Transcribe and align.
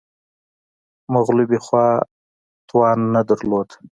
مغلوبې 1.13 1.59
خوا 1.65 1.87
توان 2.69 2.99
نه 3.13 3.21
درلود 3.29 3.69